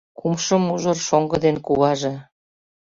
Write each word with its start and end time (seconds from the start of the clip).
Кумшо 0.19 0.55
мужыр— 0.65 0.97
шоҥго 1.07 1.37
ден 1.43 1.55
куваже. 1.65 2.13